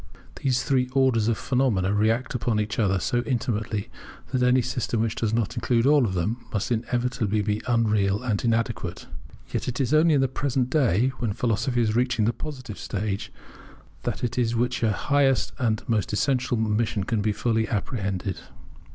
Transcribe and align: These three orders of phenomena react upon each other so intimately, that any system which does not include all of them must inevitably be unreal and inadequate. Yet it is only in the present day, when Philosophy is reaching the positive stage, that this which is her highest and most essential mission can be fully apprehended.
These 0.37 0.63
three 0.63 0.89
orders 0.93 1.27
of 1.27 1.37
phenomena 1.37 1.93
react 1.93 2.33
upon 2.33 2.59
each 2.59 2.79
other 2.79 2.97
so 2.97 3.21
intimately, 3.21 3.87
that 4.31 4.41
any 4.41 4.63
system 4.63 4.99
which 5.01 5.13
does 5.13 5.31
not 5.31 5.53
include 5.53 5.85
all 5.85 6.05
of 6.05 6.15
them 6.15 6.43
must 6.51 6.71
inevitably 6.71 7.43
be 7.43 7.61
unreal 7.67 8.23
and 8.23 8.43
inadequate. 8.43 9.05
Yet 9.53 9.67
it 9.67 9.79
is 9.79 9.93
only 9.93 10.15
in 10.15 10.21
the 10.21 10.27
present 10.27 10.71
day, 10.71 11.09
when 11.19 11.33
Philosophy 11.33 11.79
is 11.83 11.95
reaching 11.95 12.25
the 12.25 12.33
positive 12.33 12.79
stage, 12.79 13.31
that 14.01 14.17
this 14.31 14.55
which 14.55 14.77
is 14.77 14.89
her 14.89 14.97
highest 14.97 15.51
and 15.59 15.87
most 15.87 16.11
essential 16.13 16.57
mission 16.57 17.03
can 17.03 17.21
be 17.21 17.31
fully 17.31 17.67
apprehended. 17.67 18.39